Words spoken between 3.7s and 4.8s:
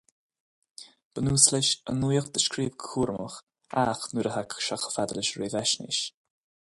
ach nuair a thagadh sé